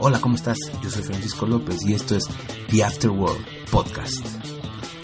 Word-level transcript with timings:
Hola, 0.00 0.20
¿cómo 0.20 0.36
estás? 0.36 0.56
Yo 0.82 0.90
soy 0.90 1.02
Francisco 1.02 1.46
López 1.46 1.84
y 1.84 1.92
esto 1.92 2.16
es 2.16 2.24
The 2.70 2.84
Afterworld 2.84 3.44
Podcast. 3.70 4.26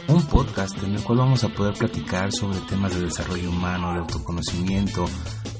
Un 0.08 0.24
podcast 0.26 0.82
en 0.82 0.94
el 0.94 1.02
cual 1.02 1.18
vamos 1.18 1.44
a 1.44 1.48
poder 1.48 1.74
platicar 1.74 2.32
sobre 2.32 2.58
temas 2.60 2.94
de 2.94 3.02
desarrollo 3.02 3.50
humano, 3.50 3.92
de 3.92 3.98
autoconocimiento, 3.98 5.04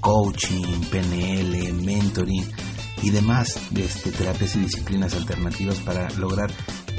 coaching, 0.01 0.81
PNL, 0.91 1.73
mentoring 1.83 2.51
y 3.03 3.11
demás 3.11 3.61
de 3.71 3.85
este, 3.85 4.11
terapias 4.13 4.57
y 4.57 4.61
disciplinas 4.61 5.15
alternativas 5.15 5.81
para 5.81 6.09
lograr 6.11 6.51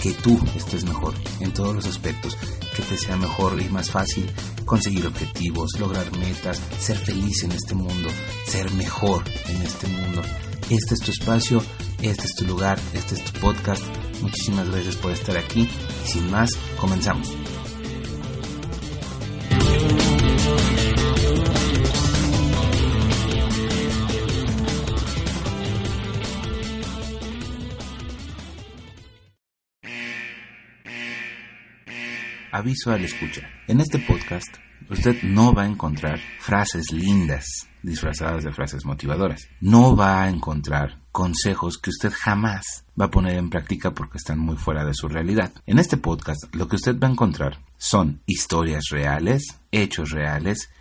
que 0.02 0.12
tú 0.14 0.40
estés 0.56 0.84
mejor 0.86 1.14
en 1.40 1.52
todos 1.54 1.76
los 1.76 1.86
aspectos, 1.86 2.38
que 2.76 2.84
te 2.84 2.98
sea 2.98 3.18
mejor 3.18 3.60
y 3.62 3.70
más 3.70 3.92
fácil 3.92 4.30
conseguir 4.66 5.08
objetivos, 5.08 5.72
lograr 5.80 6.12
metas, 6.18 6.62
ser 6.80 6.98
feliz 6.98 7.44
en 7.44 7.52
este 7.52 7.76
mundo, 7.76 8.10
ser 8.46 8.72
mejor 8.74 9.24
en 9.48 9.62
este 9.62 9.88
mundo. 9.88 10.22
Este 10.70 10.96
es 10.96 11.00
tu 11.00 11.12
espacio 11.12 11.62
este 12.02 12.26
es 12.26 12.36
tu 12.36 12.46
lugar, 12.46 12.80
este 12.94 13.16
es 13.16 13.24
tu 13.24 13.40
podcast. 13.40 13.84
Muchísimas 14.22 14.70
gracias 14.70 14.96
por 14.98 15.12
estar 15.12 15.36
aquí 15.36 15.68
sin 16.06 16.30
más, 16.30 16.52
comenzamos. 16.80 17.30
Aviso 32.58 32.92
al 32.92 33.06
escucha. 33.06 33.48
En 33.68 33.82
este 33.82 34.00
podcast 34.00 34.48
usted 34.90 35.22
no 35.22 35.54
va 35.54 35.62
a 35.62 35.68
encontrar 35.68 36.20
frases 36.40 36.92
lindas 36.92 37.46
disfrazadas 37.84 38.44
de 38.44 38.52
frases 38.52 38.84
motivadoras. 38.84 39.48
No 39.62 39.96
va 39.96 40.24
a 40.24 40.30
encontrar 40.30 40.98
consejos 41.12 41.78
que 41.78 41.92
usted 41.92 42.12
jamás 42.12 42.84
va 43.00 43.06
a 43.06 43.12
poner 43.12 43.36
en 43.36 43.52
práctica 43.52 43.92
porque 43.92 44.18
están 44.18 44.40
muy 44.40 44.56
fuera 44.56 44.84
de 44.86 44.96
su 44.96 45.08
realidad. 45.08 45.54
En 45.68 45.78
este 45.78 45.98
podcast 45.98 46.56
lo 46.56 46.68
que 46.68 46.78
usted 46.78 46.98
va 46.98 47.08
a 47.08 47.12
encontrar 47.12 47.60
son 47.78 48.24
historias 48.26 48.86
reales, 48.90 49.44
hechos 49.72 50.10
reales 50.10 50.72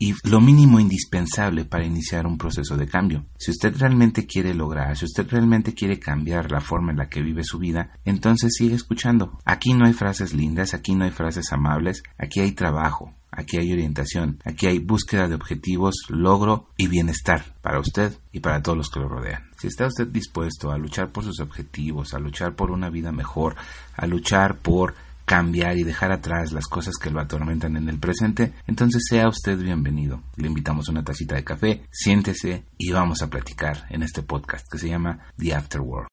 y 0.00 0.14
lo 0.24 0.40
mínimo 0.40 0.80
indispensable 0.80 1.66
para 1.66 1.84
iniciar 1.84 2.26
un 2.26 2.38
proceso 2.38 2.78
de 2.78 2.88
cambio. 2.88 3.26
Si 3.38 3.50
usted 3.50 3.76
realmente 3.76 4.26
quiere 4.26 4.54
lograr, 4.54 4.96
si 4.96 5.04
usted 5.04 5.28
realmente 5.28 5.74
quiere 5.74 6.00
cambiar 6.00 6.50
la 6.50 6.62
forma 6.62 6.90
en 6.90 6.96
la 6.96 7.10
que 7.10 7.20
vive 7.20 7.44
su 7.44 7.58
vida, 7.58 7.92
entonces 8.06 8.54
sigue 8.56 8.74
escuchando. 8.74 9.38
Aquí 9.44 9.74
no 9.74 9.84
hay 9.84 9.92
frases 9.92 10.32
lindas, 10.32 10.72
aquí 10.72 10.94
no 10.94 11.04
hay 11.04 11.10
frases 11.10 11.52
amables, 11.52 12.02
aquí 12.16 12.40
hay 12.40 12.52
trabajo, 12.52 13.12
aquí 13.30 13.58
hay 13.58 13.70
orientación, 13.74 14.38
aquí 14.46 14.66
hay 14.68 14.78
búsqueda 14.78 15.28
de 15.28 15.34
objetivos, 15.34 16.06
logro 16.08 16.70
y 16.78 16.88
bienestar 16.88 17.54
para 17.60 17.78
usted 17.78 18.14
y 18.32 18.40
para 18.40 18.62
todos 18.62 18.78
los 18.78 18.88
que 18.88 19.00
lo 19.00 19.08
rodean. 19.08 19.50
Si 19.58 19.66
está 19.66 19.86
usted 19.86 20.06
dispuesto 20.06 20.72
a 20.72 20.78
luchar 20.78 21.12
por 21.12 21.24
sus 21.24 21.40
objetivos, 21.40 22.14
a 22.14 22.18
luchar 22.18 22.54
por 22.54 22.70
una 22.70 22.88
vida 22.88 23.12
mejor, 23.12 23.54
a 23.98 24.06
luchar 24.06 24.56
por 24.56 24.94
cambiar 25.30 25.78
y 25.78 25.84
dejar 25.84 26.10
atrás 26.10 26.50
las 26.50 26.66
cosas 26.66 26.96
que 27.00 27.08
lo 27.08 27.20
atormentan 27.20 27.76
en 27.76 27.88
el 27.88 28.00
presente, 28.00 28.52
entonces 28.66 29.04
sea 29.08 29.28
usted 29.28 29.56
bienvenido. 29.56 30.22
Le 30.36 30.48
invitamos 30.48 30.88
una 30.88 31.04
tacita 31.04 31.36
de 31.36 31.44
café, 31.44 31.82
siéntese 31.92 32.64
y 32.76 32.90
vamos 32.90 33.22
a 33.22 33.28
platicar 33.28 33.84
en 33.90 34.02
este 34.02 34.22
podcast 34.24 34.66
que 34.68 34.78
se 34.78 34.88
llama 34.88 35.20
The 35.38 35.54
Afterworld. 35.54 36.08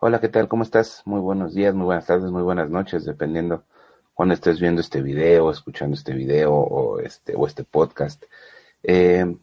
Hola, 0.00 0.20
¿qué 0.20 0.28
tal? 0.28 0.48
¿Cómo 0.48 0.64
estás? 0.64 1.02
Muy 1.04 1.20
buenos 1.20 1.54
días, 1.54 1.72
muy 1.72 1.84
buenas 1.84 2.06
tardes, 2.06 2.32
muy 2.32 2.42
buenas 2.42 2.68
noches, 2.68 3.04
dependiendo 3.04 3.62
cuando 4.12 4.34
estés 4.34 4.58
viendo 4.58 4.80
este 4.80 5.02
video, 5.02 5.52
escuchando 5.52 5.94
este 5.94 6.12
video 6.12 6.52
o 6.52 6.98
este, 6.98 7.36
o 7.36 7.46
este 7.46 7.62
podcast. 7.62 8.24
Eh, 8.82 9.36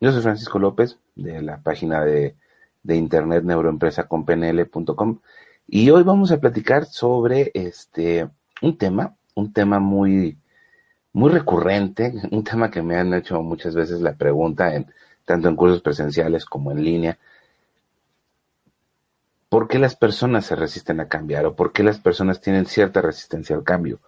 yo 0.00 0.10
soy 0.10 0.20
Francisco 0.20 0.58
López 0.58 0.98
de 1.14 1.42
la 1.42 1.62
página 1.62 2.04
de, 2.04 2.34
de 2.82 2.96
internet 2.96 3.44
neuroempresaconpnl.com 3.44 5.20
y 5.66 5.90
hoy 5.90 6.02
vamos 6.02 6.32
a 6.32 6.40
platicar 6.40 6.86
sobre 6.86 7.50
este 7.54 8.28
un 8.60 8.76
tema, 8.76 9.16
un 9.34 9.52
tema 9.52 9.78
muy 9.78 10.38
muy 11.12 11.30
recurrente, 11.30 12.12
un 12.30 12.44
tema 12.44 12.70
que 12.70 12.82
me 12.82 12.96
han 12.96 13.14
hecho 13.14 13.42
muchas 13.42 13.74
veces 13.74 14.00
la 14.00 14.14
pregunta 14.14 14.74
en 14.74 14.86
tanto 15.24 15.48
en 15.48 15.56
cursos 15.56 15.82
presenciales 15.82 16.44
como 16.44 16.72
en 16.72 16.84
línea. 16.84 17.18
¿Por 19.48 19.68
qué 19.68 19.78
las 19.78 19.96
personas 19.96 20.46
se 20.46 20.56
resisten 20.56 21.00
a 21.00 21.08
cambiar 21.08 21.44
o 21.46 21.54
por 21.54 21.72
qué 21.72 21.82
las 21.82 21.98
personas 21.98 22.40
tienen 22.40 22.66
cierta 22.66 23.02
resistencia 23.02 23.54
al 23.54 23.64
cambio? 23.64 24.00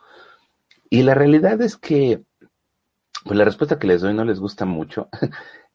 Y 0.88 1.02
la 1.02 1.14
realidad 1.14 1.60
es 1.60 1.76
que, 1.76 2.22
pues 3.24 3.36
la 3.36 3.44
respuesta 3.44 3.78
que 3.78 3.86
les 3.86 4.00
doy 4.00 4.14
no 4.14 4.24
les 4.24 4.40
gusta 4.40 4.64
mucho. 4.64 5.08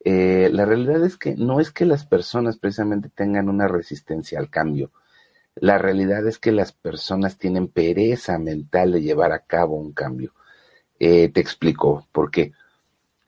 Eh, 0.05 0.49
la 0.53 0.63
realidad 0.63 1.03
es 1.03 1.17
que 1.17 1.35
no 1.35 1.59
es 1.59 1.71
que 1.71 1.83
las 1.83 2.05
personas 2.05 2.57
precisamente 2.57 3.09
tengan 3.09 3.49
una 3.49 3.67
resistencia 3.67 4.39
al 4.39 4.49
cambio. 4.49 4.91
La 5.61 5.77
realidad 5.77 6.25
es 6.27 6.39
que 6.39 6.51
las 6.51 6.71
personas 6.71 7.37
tienen 7.37 7.67
pereza 7.67 8.37
mental 8.37 8.91
de 8.93 9.01
llevar 9.01 9.31
a 9.31 9.39
cabo 9.39 9.75
un 9.75 9.93
cambio. 9.93 10.33
Eh, 10.99 11.29
te 11.29 11.41
explico 11.41 12.07
por 12.11 12.31
qué. 12.31 12.53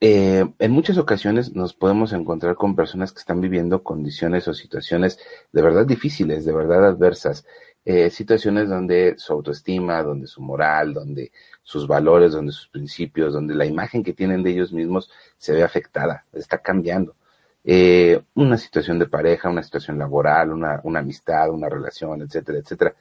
Eh, 0.03 0.45
en 0.57 0.71
muchas 0.71 0.97
ocasiones 0.97 1.53
nos 1.53 1.73
podemos 1.73 2.11
encontrar 2.13 2.55
con 2.55 2.75
personas 2.75 3.13
que 3.13 3.19
están 3.19 3.39
viviendo 3.39 3.83
condiciones 3.83 4.47
o 4.47 4.53
situaciones 4.53 5.19
de 5.51 5.61
verdad 5.61 5.85
difíciles, 5.85 6.43
de 6.43 6.53
verdad 6.53 6.87
adversas, 6.87 7.45
eh, 7.85 8.09
situaciones 8.09 8.69
donde 8.69 9.15
su 9.17 9.33
autoestima, 9.33 10.01
donde 10.03 10.27
su 10.27 10.41
moral, 10.41 10.93
donde 10.93 11.31
sus 11.63 11.87
valores, 11.87 12.31
donde 12.31 12.51
sus 12.51 12.67
principios, 12.67 13.33
donde 13.33 13.55
la 13.55 13.65
imagen 13.65 14.03
que 14.03 14.13
tienen 14.13 14.43
de 14.43 14.51
ellos 14.51 14.73
mismos 14.73 15.11
se 15.37 15.53
ve 15.53 15.63
afectada, 15.63 16.25
está 16.33 16.57
cambiando. 16.59 17.15
Eh, 17.63 18.21
una 18.35 18.57
situación 18.57 18.97
de 18.99 19.07
pareja, 19.07 19.49
una 19.49 19.63
situación 19.63 19.99
laboral, 19.99 20.51
una, 20.51 20.81
una 20.83 20.99
amistad, 20.99 21.49
una 21.49 21.69
relación, 21.69 22.21
etcétera, 22.21 22.59
etcétera. 22.59 22.95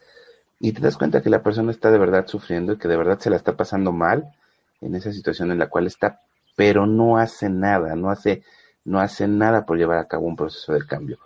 Y 0.59 0.72
te 0.72 0.81
das 0.81 0.97
cuenta 0.97 1.22
que 1.22 1.31
la 1.31 1.43
persona 1.43 1.71
está 1.71 1.91
de 1.91 1.98
verdad 1.98 2.26
sufriendo 2.26 2.75
y 2.75 2.78
que 2.78 2.88
de 2.88 2.97
verdad 2.97 3.19
se 3.19 3.31
la 3.31 3.37
está 3.37 3.56
pasando 3.56 3.93
mal 3.93 4.32
en 4.81 4.94
esa 4.94 5.12
situación 5.12 5.50
en 5.50 5.59
la 5.59 5.69
cual 5.69 5.87
está 5.87 6.21
pero 6.60 6.87
no 6.87 7.16
hace 7.16 7.48
nada, 7.48 7.94
no 7.97 8.10
hace, 8.10 8.43
no 8.84 9.00
hace 9.00 9.26
nada 9.26 9.65
por 9.65 9.78
llevar 9.78 9.97
a 9.97 10.09
cabo 10.09 10.26
un 10.26 10.37
proceso 10.37 10.75
de 10.75 10.87
cambio. 10.87 11.19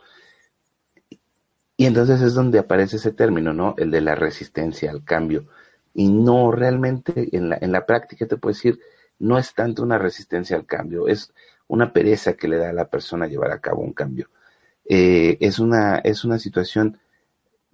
Y 1.76 1.86
entonces 1.86 2.22
es 2.22 2.34
donde 2.34 2.60
aparece 2.60 2.98
ese 2.98 3.10
término, 3.10 3.52
¿no? 3.52 3.74
El 3.76 3.90
de 3.90 4.00
la 4.00 4.14
resistencia 4.14 4.92
al 4.92 5.02
cambio. 5.02 5.46
Y 5.92 6.08
no 6.08 6.52
realmente 6.52 7.30
en 7.36 7.48
la, 7.48 7.58
en 7.60 7.72
la 7.72 7.84
práctica 7.84 8.26
te 8.26 8.36
puedo 8.36 8.54
decir, 8.54 8.78
no 9.18 9.36
es 9.36 9.54
tanto 9.54 9.82
una 9.82 9.98
resistencia 9.98 10.56
al 10.56 10.66
cambio, 10.66 11.08
es 11.08 11.32
una 11.66 11.92
pereza 11.92 12.34
que 12.34 12.48
le 12.48 12.58
da 12.58 12.70
a 12.70 12.72
la 12.72 12.88
persona 12.88 13.26
llevar 13.26 13.52
a 13.52 13.60
cabo 13.60 13.82
un 13.82 13.92
cambio. 13.92 14.30
Eh, 14.84 15.38
es, 15.40 15.58
una, 15.58 15.98
es 15.98 16.24
una 16.24 16.38
situación 16.38 16.98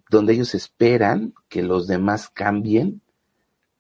donde 0.09 0.33
ellos 0.33 0.55
esperan 0.55 1.34
que 1.49 1.62
los 1.62 1.87
demás 1.87 2.28
cambien 2.28 3.01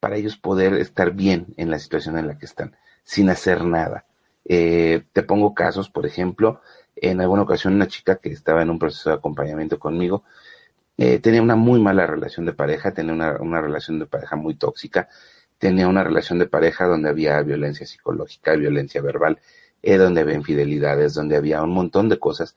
para 0.00 0.16
ellos 0.16 0.36
poder 0.36 0.74
estar 0.74 1.12
bien 1.12 1.54
en 1.56 1.70
la 1.70 1.78
situación 1.78 2.18
en 2.18 2.26
la 2.26 2.38
que 2.38 2.46
están 2.46 2.76
sin 3.04 3.28
hacer 3.28 3.64
nada. 3.64 4.06
Eh, 4.44 5.04
te 5.12 5.22
pongo 5.22 5.54
casos, 5.54 5.90
por 5.90 6.06
ejemplo, 6.06 6.60
en 6.96 7.20
alguna 7.20 7.42
ocasión 7.42 7.74
una 7.74 7.88
chica 7.88 8.16
que 8.16 8.30
estaba 8.30 8.62
en 8.62 8.70
un 8.70 8.78
proceso 8.78 9.10
de 9.10 9.16
acompañamiento 9.16 9.78
conmigo 9.78 10.24
eh, 11.02 11.18
tenía 11.18 11.40
una 11.40 11.56
muy 11.56 11.80
mala 11.80 12.06
relación 12.06 12.44
de 12.44 12.52
pareja, 12.52 12.92
tenía 12.92 13.14
una, 13.14 13.60
relación 13.62 13.98
de 13.98 14.04
pareja 14.04 14.36
muy 14.36 14.54
tóxica, 14.54 15.08
tenía 15.56 15.88
una 15.88 16.04
relación 16.04 16.38
de 16.38 16.44
pareja 16.46 16.86
donde 16.86 17.08
había 17.08 17.40
violencia 17.40 17.86
psicológica, 17.86 18.54
violencia 18.54 19.00
verbal, 19.00 19.38
eh, 19.82 19.96
donde 19.96 20.22
había 20.22 20.34
infidelidades, 20.34 21.14
donde 21.14 21.36
había 21.36 21.62
un 21.62 21.72
montón 21.72 22.08
de 22.08 22.18
cosas. 22.18 22.56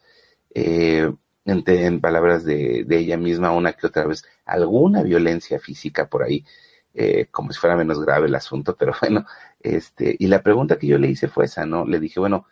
en, 0.53 1.17
en, 1.45 2.01
palabras 2.01 2.45
de, 2.45 2.85
ella 2.89 3.17
misma, 3.17 3.51
una 3.51 3.73
que 3.73 3.87
otra 3.87 4.05
vez, 4.05 4.23
alguna 4.45 5.03
violencia 5.03 5.59
física 5.59 6.07
por 6.09 6.23
ahí, 6.23 6.45
eh, 6.93 7.27
como 7.31 7.51
si 7.51 7.59
fuera 7.59 7.75
menos 7.75 7.99
grave 8.01 8.27
el 8.27 8.35
asunto, 8.35 8.75
pero 8.79 8.93
bueno, 9.01 9.25
este, 9.59 10.15
y 10.19 10.27
la 10.27 10.43
pregunta 10.43 10.77
que 10.77 10.87
yo 10.87 10.97
le 10.97 11.09
hice 11.09 11.27
fue 11.27 11.45
esa, 11.45 11.65
¿no? 11.65 11.85
Le 11.85 11.99
dije, 11.99 12.19
bueno, 12.19 12.47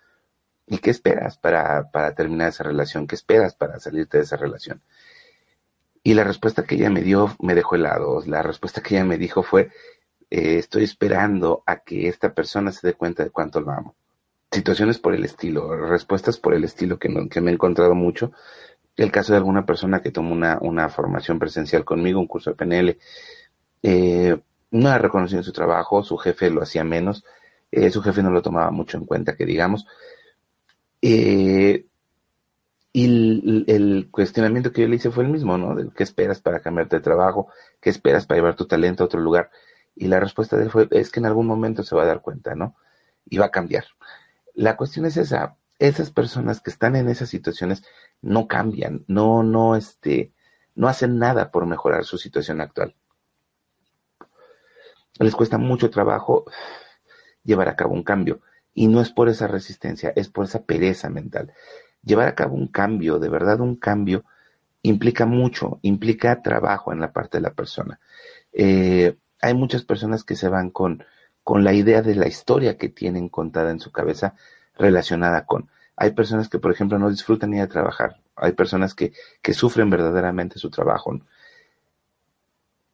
¿y 0.67 0.79
qué 0.79 0.91
esperas 0.91 1.37
para, 1.37 1.91
para 1.91 2.15
terminar 2.15 2.49
esa 2.49 2.63
relación? 2.63 3.07
¿Qué 3.07 3.15
esperas 3.15 3.55
para 3.55 3.79
salirte 3.79 4.17
de 4.17 4.23
esa 4.23 4.37
relación? 4.37 4.81
Y 6.03 6.13
la 6.15 6.23
respuesta 6.23 6.63
que 6.63 6.75
ella 6.75 6.89
me 6.89 7.01
dio 7.03 7.35
me 7.39 7.53
dejó 7.55 7.75
helado. 7.75 8.23
La 8.25 8.41
respuesta 8.41 8.81
que 8.81 8.95
ella 8.95 9.05
me 9.05 9.17
dijo 9.17 9.43
fue, 9.43 9.69
eh, 10.31 10.57
estoy 10.57 10.83
esperando 10.83 11.63
a 11.65 11.77
que 11.77 12.07
esta 12.07 12.33
persona 12.33 12.71
se 12.71 12.87
dé 12.87 12.93
cuenta 12.93 13.23
de 13.23 13.29
cuánto 13.29 13.61
lo 13.61 13.71
amo. 13.71 13.95
Situaciones 14.51 14.99
por 14.99 15.15
el 15.15 15.23
estilo, 15.23 15.75
respuestas 15.87 16.37
por 16.37 16.53
el 16.53 16.63
estilo 16.63 16.99
que, 16.99 17.09
que 17.29 17.41
me 17.41 17.51
he 17.51 17.53
encontrado 17.53 17.95
mucho. 17.95 18.31
El 18.97 19.11
caso 19.11 19.31
de 19.33 19.37
alguna 19.37 19.65
persona 19.65 20.01
que 20.01 20.11
tomó 20.11 20.33
una, 20.33 20.89
formación 20.89 21.39
presencial 21.39 21.85
conmigo, 21.85 22.19
un 22.19 22.27
curso 22.27 22.51
de 22.51 22.55
PNL, 22.57 22.97
eh, 23.83 24.37
no 24.71 24.89
ha 24.89 24.97
reconocido 24.97 25.41
su 25.43 25.53
trabajo, 25.53 26.03
su 26.03 26.17
jefe 26.17 26.49
lo 26.49 26.61
hacía 26.61 26.83
menos, 26.83 27.23
eh, 27.71 27.89
su 27.89 28.01
jefe 28.01 28.21
no 28.21 28.31
lo 28.31 28.41
tomaba 28.41 28.71
mucho 28.71 28.97
en 28.97 29.05
cuenta, 29.05 29.35
que 29.35 29.45
digamos. 29.45 29.87
Eh, 31.01 31.85
y 32.93 33.05
el, 33.71 34.09
cuestionamiento 34.11 34.73
que 34.73 34.81
yo 34.81 34.87
le 34.89 34.97
hice 34.97 35.11
fue 35.11 35.23
el 35.23 35.29
mismo, 35.29 35.57
¿no? 35.57 35.75
De 35.75 35.89
qué 35.95 36.03
esperas 36.03 36.41
para 36.41 36.59
cambiarte 36.59 36.97
de 36.97 37.01
trabajo, 37.01 37.47
qué 37.79 37.89
esperas 37.89 38.25
para 38.25 38.39
llevar 38.39 38.55
tu 38.55 38.67
talento 38.67 39.03
a 39.03 39.05
otro 39.05 39.21
lugar. 39.21 39.49
Y 39.95 40.07
la 40.07 40.19
respuesta 40.19 40.57
de 40.57 40.63
él 40.65 40.71
fue, 40.71 40.87
es 40.91 41.09
que 41.09 41.21
en 41.21 41.25
algún 41.25 41.47
momento 41.47 41.83
se 41.83 41.95
va 41.95 42.03
a 42.03 42.05
dar 42.07 42.21
cuenta, 42.21 42.53
¿no? 42.55 42.75
Y 43.29 43.37
va 43.37 43.45
a 43.45 43.51
cambiar. 43.51 43.85
La 44.53 44.77
cuestión 44.77 45.05
es 45.05 45.17
esa, 45.17 45.57
esas 45.79 46.11
personas 46.11 46.61
que 46.61 46.69
están 46.69 46.95
en 46.95 47.09
esas 47.09 47.29
situaciones 47.29 47.83
no 48.21 48.47
cambian, 48.47 49.03
no, 49.07 49.43
no, 49.43 49.75
este, 49.75 50.33
no 50.75 50.87
hacen 50.87 51.17
nada 51.17 51.51
por 51.51 51.65
mejorar 51.65 52.05
su 52.05 52.17
situación 52.17 52.61
actual. 52.61 52.95
Les 55.19 55.35
cuesta 55.35 55.57
mucho 55.57 55.89
trabajo 55.89 56.45
llevar 57.43 57.69
a 57.69 57.75
cabo 57.75 57.93
un 57.93 58.03
cambio. 58.03 58.41
Y 58.73 58.87
no 58.87 59.01
es 59.01 59.11
por 59.11 59.27
esa 59.27 59.47
resistencia, 59.47 60.13
es 60.15 60.29
por 60.29 60.45
esa 60.45 60.63
pereza 60.63 61.09
mental 61.09 61.53
llevar 62.03 62.27
a 62.27 62.35
cabo 62.35 62.55
un 62.55 62.67
cambio, 62.67 63.19
de 63.19 63.29
verdad 63.29 63.59
un 63.59 63.75
cambio, 63.75 64.25
implica 64.81 65.25
mucho, 65.25 65.79
implica 65.81 66.41
trabajo 66.41 66.91
en 66.91 66.99
la 66.99 67.13
parte 67.13 67.37
de 67.37 67.41
la 67.41 67.53
persona. 67.53 67.99
Eh, 68.51 69.15
hay 69.41 69.53
muchas 69.53 69.83
personas 69.83 70.23
que 70.23 70.35
se 70.35 70.49
van 70.49 70.69
con, 70.69 71.03
con 71.43 71.63
la 71.63 71.73
idea 71.73 72.01
de 72.01 72.15
la 72.15 72.27
historia 72.27 72.77
que 72.77 72.89
tienen 72.89 73.29
contada 73.29 73.71
en 73.71 73.79
su 73.79 73.91
cabeza 73.91 74.35
relacionada 74.75 75.45
con. 75.45 75.69
Hay 75.95 76.11
personas 76.11 76.49
que, 76.49 76.59
por 76.59 76.71
ejemplo, 76.71 76.97
no 76.99 77.09
disfrutan 77.09 77.51
ni 77.51 77.59
de 77.59 77.67
trabajar. 77.67 78.19
Hay 78.35 78.53
personas 78.53 78.95
que, 78.95 79.13
que 79.41 79.53
sufren 79.53 79.89
verdaderamente 79.89 80.59
su 80.59 80.69
trabajo. 80.69 81.19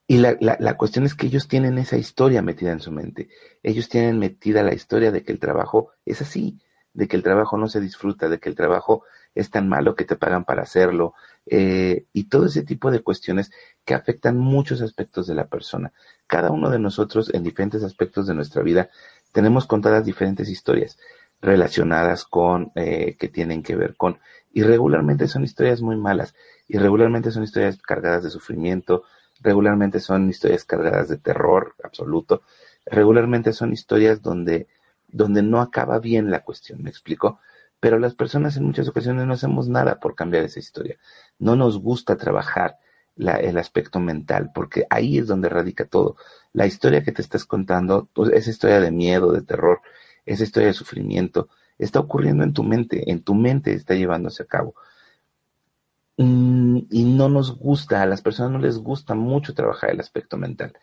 Y 0.07 0.17
la, 0.17 0.38
la, 0.39 0.57
la, 0.59 0.77
cuestión 0.77 1.05
es 1.05 1.15
que 1.15 1.27
ellos 1.27 1.47
tienen 1.47 1.77
esa 1.77 1.97
historia 1.97 2.41
metida 2.41 2.71
en 2.71 2.79
su 2.79 2.91
mente. 2.91 3.29
Ellos 3.63 3.89
tienen 3.89 4.19
metida 4.19 4.63
la 4.63 4.73
historia 4.73 5.11
de 5.11 5.23
que 5.23 5.31
el 5.31 5.39
trabajo 5.39 5.91
es 6.05 6.21
así, 6.21 6.59
de 6.94 7.07
que 7.07 7.17
el 7.17 7.23
trabajo 7.23 7.57
no 7.57 7.67
se 7.67 7.81
disfruta, 7.81 8.29
de 8.29 8.39
que 8.39 8.49
el 8.49 8.55
trabajo 8.55 9.03
es 9.35 9.50
tan 9.50 9.68
malo 9.68 9.95
que 9.95 10.06
te 10.06 10.15
pagan 10.15 10.45
para 10.45 10.63
hacerlo, 10.63 11.13
eh, 11.45 12.06
y 12.13 12.25
todo 12.25 12.47
ese 12.47 12.63
tipo 12.63 12.91
de 12.91 13.01
cuestiones 13.01 13.51
que 13.85 13.94
afectan 13.94 14.38
muchos 14.38 14.81
aspectos 14.81 15.27
de 15.27 15.35
la 15.35 15.47
persona. 15.47 15.94
Cada 16.27 16.51
uno 16.51 16.69
de 16.69 16.79
nosotros 16.79 17.33
en 17.33 17.44
diferentes 17.44 17.83
aspectos 17.83 18.27
de 18.27 18.33
nuestra 18.33 18.63
vida 18.63 18.89
tenemos 19.31 19.65
contadas 19.68 20.06
diferentes 20.06 20.50
historias 20.50 20.97
relacionadas 21.41 22.25
con, 22.25 22.71
eh, 22.75 23.15
que 23.19 23.27
tienen 23.27 23.63
que 23.63 23.75
ver 23.75 23.95
con, 23.95 24.19
y 24.51 24.63
regularmente 24.63 25.27
son 25.27 25.44
historias 25.44 25.81
muy 25.81 25.95
malas, 25.95 26.33
y 26.68 26.77
regularmente 26.77 27.31
son 27.31 27.44
historias 27.44 27.77
cargadas 27.77 28.23
de 28.23 28.30
sufrimiento, 28.30 29.03
regularmente 29.41 30.00
son 30.00 30.30
historias 30.30 30.65
cargadas 30.65 31.09
de 31.09 31.18
terror 31.18 31.75
absoluto, 31.83 32.41
regularmente 32.85 33.53
son 33.53 33.71
historias 33.71 34.21
donde 34.21 34.68
donde 35.07 35.41
no 35.41 35.62
acaba 35.62 36.00
bien 36.00 36.30
la 36.30 36.44
cuestión, 36.44 36.83
¿me 36.83 36.89
explico? 36.89 37.39
Pero 37.79 38.00
las 38.00 38.15
personas 38.15 38.57
en 38.57 38.65
muchas 38.65 38.88
ocasiones 38.88 39.25
no 39.27 39.33
hacemos 39.33 39.69
nada 39.69 40.00
por 40.00 40.15
cambiar 40.15 40.44
esa 40.44 40.59
historia. 40.59 40.97
No 41.39 41.56
nos 41.56 41.79
gusta 41.79 42.18
trabajar 42.18 42.77
el 43.18 43.57
aspecto 43.57 44.00
mental, 44.00 44.51
porque 44.53 44.85
ahí 44.89 45.18
es 45.18 45.27
donde 45.27 45.50
radica 45.50 45.85
todo. 45.85 46.18
La 46.53 46.65
historia 46.65 47.03
que 47.03 47.12
te 47.12 47.21
estás 47.21 47.45
contando, 47.45 48.07
pues 48.13 48.31
esa 48.31 48.50
historia 48.50 48.79
de 48.79 48.91
miedo, 48.91 49.31
de 49.31 49.41
terror, 49.41 49.81
esa 50.25 50.44
historia 50.44 50.68
de 50.68 50.74
sufrimiento, 50.74 51.50
está 51.77 52.00
ocurriendo 52.00 52.44
en 52.44 52.53
tu 52.53 52.63
mente, 52.63 53.12
en 53.12 53.21
tu 53.24 53.35
mente 53.35 53.74
está 53.74 53.95
llevándose 53.95 54.44
a 54.44 54.47
cabo. 54.47 54.75
Mm, 56.18 56.80
y 56.89 57.03
no 57.06 57.30
nos 57.30 57.57
gusta, 57.57 58.01
a 58.01 58.06
las 58.07 58.21
personas 58.21 58.51
no 58.51 58.59
les 58.59 58.77
gusta 58.77 59.13
mucho 59.15 59.53
trabajar 59.53 59.91
el 59.91 60.00
aspecto 60.00 60.38
mental. 60.38 60.73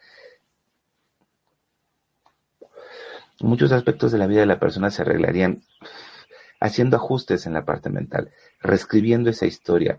muchos 3.40 3.72
aspectos 3.72 4.12
de 4.12 4.18
la 4.18 4.26
vida 4.26 4.40
de 4.40 4.46
la 4.46 4.60
persona 4.60 4.90
se 4.90 5.02
arreglarían 5.02 5.62
haciendo 6.64 6.96
ajustes 6.96 7.44
en 7.44 7.52
la 7.52 7.66
parte 7.66 7.90
mental, 7.90 8.30
reescribiendo 8.62 9.28
esa 9.28 9.44
historia, 9.44 9.98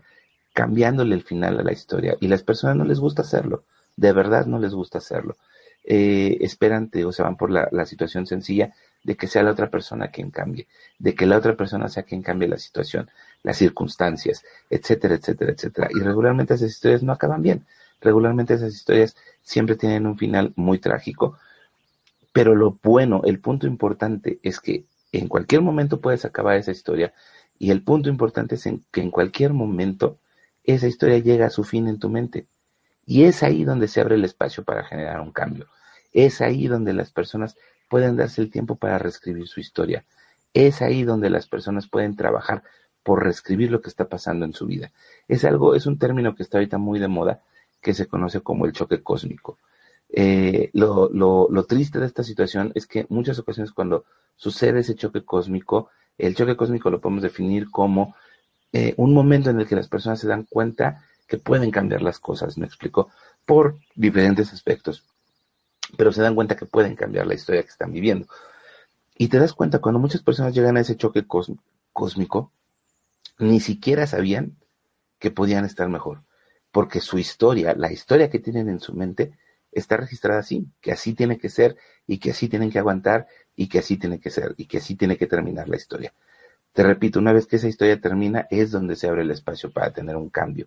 cambiándole 0.52 1.14
el 1.14 1.22
final 1.22 1.60
a 1.60 1.62
la 1.62 1.72
historia. 1.72 2.16
Y 2.20 2.26
las 2.26 2.42
personas 2.42 2.76
no 2.76 2.84
les 2.84 2.98
gusta 2.98 3.22
hacerlo, 3.22 3.62
de 3.94 4.12
verdad 4.12 4.46
no 4.46 4.58
les 4.58 4.74
gusta 4.74 4.98
hacerlo. 4.98 5.36
Eh, 5.84 6.38
esperan, 6.40 6.90
o 7.06 7.12
se 7.12 7.22
van 7.22 7.36
por 7.36 7.52
la, 7.52 7.68
la, 7.70 7.86
situación 7.86 8.26
sencilla 8.26 8.74
de 9.04 9.16
que 9.16 9.28
sea 9.28 9.44
la 9.44 9.52
otra 9.52 9.70
persona 9.70 10.08
quien 10.08 10.32
cambie, 10.32 10.66
de 10.98 11.14
que 11.14 11.26
la 11.26 11.38
otra 11.38 11.56
persona 11.56 11.88
sea 11.88 12.02
quien 12.02 12.22
cambie 12.22 12.48
la 12.48 12.58
situación, 12.58 13.08
las 13.44 13.58
circunstancias, 13.58 14.44
etcétera, 14.68 15.14
etcétera, 15.14 15.52
etcétera. 15.52 15.88
Y 15.94 16.00
regularmente 16.00 16.54
esas 16.54 16.70
historias 16.70 17.04
no 17.04 17.12
acaban 17.12 17.42
bien. 17.42 17.64
Regularmente 18.00 18.54
esas 18.54 18.74
historias 18.74 19.14
siempre 19.42 19.76
tienen 19.76 20.04
un 20.04 20.18
final 20.18 20.52
muy 20.56 20.80
trágico 20.80 21.38
pero 22.36 22.54
lo 22.54 22.78
bueno, 22.82 23.22
el 23.24 23.40
punto 23.40 23.66
importante 23.66 24.40
es 24.42 24.60
que 24.60 24.84
en 25.18 25.28
cualquier 25.28 25.62
momento 25.62 26.00
puedes 26.00 26.24
acabar 26.24 26.56
esa 26.56 26.72
historia 26.72 27.12
y 27.58 27.70
el 27.70 27.82
punto 27.82 28.08
importante 28.08 28.56
es 28.56 28.68
que 28.90 29.00
en 29.00 29.10
cualquier 29.10 29.52
momento 29.52 30.18
esa 30.64 30.86
historia 30.86 31.18
llega 31.18 31.46
a 31.46 31.50
su 31.50 31.64
fin 31.64 31.88
en 31.88 31.98
tu 31.98 32.08
mente. 32.08 32.48
Y 33.06 33.24
es 33.24 33.42
ahí 33.42 33.64
donde 33.64 33.88
se 33.88 34.00
abre 34.00 34.16
el 34.16 34.24
espacio 34.24 34.64
para 34.64 34.84
generar 34.84 35.20
un 35.20 35.32
cambio. 35.32 35.68
Es 36.12 36.40
ahí 36.40 36.66
donde 36.66 36.92
las 36.92 37.12
personas 37.12 37.56
pueden 37.88 38.16
darse 38.16 38.42
el 38.42 38.50
tiempo 38.50 38.76
para 38.76 38.98
reescribir 38.98 39.46
su 39.46 39.60
historia. 39.60 40.04
Es 40.52 40.82
ahí 40.82 41.04
donde 41.04 41.30
las 41.30 41.46
personas 41.46 41.86
pueden 41.86 42.16
trabajar 42.16 42.64
por 43.04 43.22
reescribir 43.22 43.70
lo 43.70 43.80
que 43.80 43.88
está 43.88 44.08
pasando 44.08 44.44
en 44.44 44.52
su 44.52 44.66
vida. 44.66 44.90
Es 45.28 45.44
algo, 45.44 45.76
es 45.76 45.86
un 45.86 45.98
término 45.98 46.34
que 46.34 46.42
está 46.42 46.58
ahorita 46.58 46.78
muy 46.78 46.98
de 46.98 47.06
moda, 47.06 47.42
que 47.80 47.94
se 47.94 48.06
conoce 48.06 48.40
como 48.40 48.66
el 48.66 48.72
choque 48.72 49.02
cósmico. 49.02 49.58
Eh, 50.08 50.70
lo, 50.72 51.64
triste 51.68 51.98
de 51.98 52.06
esta 52.06 52.22
situación 52.22 52.72
es 52.74 52.86
que 52.86 53.06
muchas 53.08 53.38
ocasiones 53.38 53.72
cuando 53.72 54.04
sucede 54.36 54.80
ese 54.80 54.94
choque 54.94 55.24
cósmico, 55.24 55.90
el 56.18 56.34
choque 56.34 56.56
cósmico 56.56 56.90
lo 56.90 57.00
podemos 57.00 57.22
definir 57.22 57.70
como 57.70 58.14
eh, 58.72 58.94
un 58.96 59.12
momento 59.12 59.50
en 59.50 59.60
el 59.60 59.66
que 59.66 59.76
las 59.76 59.88
personas 59.88 60.20
se 60.20 60.28
dan 60.28 60.44
cuenta 60.44 61.04
que 61.26 61.38
pueden 61.38 61.70
cambiar 61.70 62.02
las 62.02 62.18
cosas, 62.18 62.56
me 62.56 62.66
explico, 62.66 63.10
por 63.44 63.78
diferentes 63.94 64.52
aspectos, 64.52 65.04
pero 65.96 66.12
se 66.12 66.22
dan 66.22 66.34
cuenta 66.34 66.56
que 66.56 66.66
pueden 66.66 66.94
cambiar 66.94 67.26
la 67.26 67.34
historia 67.34 67.62
que 67.62 67.68
están 67.68 67.92
viviendo. 67.92 68.26
Y 69.18 69.28
te 69.28 69.38
das 69.38 69.54
cuenta, 69.54 69.78
cuando 69.80 69.98
muchas 69.98 70.22
personas 70.22 70.54
llegan 70.54 70.76
a 70.76 70.80
ese 70.80 70.96
choque 70.96 71.26
cósmico, 71.92 72.52
ni 73.38 73.60
siquiera 73.60 74.06
sabían 74.06 74.56
que 75.18 75.30
podían 75.30 75.64
estar 75.64 75.88
mejor, 75.88 76.22
porque 76.70 77.00
su 77.00 77.18
historia, 77.18 77.74
la 77.74 77.90
historia 77.90 78.30
que 78.30 78.38
tienen 78.38 78.68
en 78.68 78.80
su 78.80 78.94
mente, 78.94 79.32
está 79.78 79.96
registrada 79.96 80.40
así, 80.40 80.66
que 80.80 80.92
así 80.92 81.14
tiene 81.14 81.38
que 81.38 81.48
ser 81.48 81.76
y 82.06 82.18
que 82.18 82.30
así 82.30 82.48
tienen 82.48 82.70
que 82.70 82.78
aguantar 82.78 83.26
y 83.54 83.68
que 83.68 83.78
así 83.78 83.96
tiene 83.96 84.18
que 84.18 84.30
ser 84.30 84.54
y 84.56 84.66
que 84.66 84.78
así 84.78 84.96
tiene 84.96 85.16
que 85.16 85.26
terminar 85.26 85.68
la 85.68 85.76
historia. 85.76 86.12
Te 86.72 86.82
repito, 86.82 87.18
una 87.18 87.32
vez 87.32 87.46
que 87.46 87.56
esa 87.56 87.68
historia 87.68 88.00
termina 88.00 88.46
es 88.50 88.70
donde 88.70 88.96
se 88.96 89.08
abre 89.08 89.22
el 89.22 89.30
espacio 89.30 89.70
para 89.70 89.92
tener 89.92 90.16
un 90.16 90.28
cambio. 90.28 90.66